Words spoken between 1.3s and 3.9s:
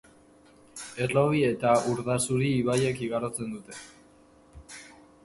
eta Urdazuri ibaiek igarotzen dute.